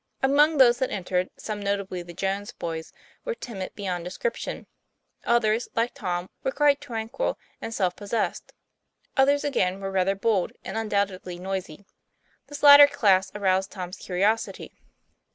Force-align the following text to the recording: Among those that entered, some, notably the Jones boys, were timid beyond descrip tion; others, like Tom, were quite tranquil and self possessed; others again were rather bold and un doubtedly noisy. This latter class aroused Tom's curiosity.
Among 0.23 0.57
those 0.57 0.79
that 0.79 0.89
entered, 0.89 1.29
some, 1.37 1.61
notably 1.61 2.01
the 2.01 2.11
Jones 2.15 2.53
boys, 2.53 2.91
were 3.23 3.35
timid 3.35 3.75
beyond 3.75 4.03
descrip 4.03 4.33
tion; 4.35 4.65
others, 5.27 5.67
like 5.75 5.93
Tom, 5.93 6.27
were 6.43 6.49
quite 6.51 6.81
tranquil 6.81 7.37
and 7.61 7.71
self 7.71 7.95
possessed; 7.95 8.51
others 9.15 9.43
again 9.43 9.79
were 9.79 9.91
rather 9.91 10.15
bold 10.15 10.53
and 10.63 10.75
un 10.75 10.89
doubtedly 10.89 11.37
noisy. 11.39 11.85
This 12.47 12.63
latter 12.63 12.87
class 12.87 13.31
aroused 13.35 13.69
Tom's 13.69 13.97
curiosity. 13.97 14.73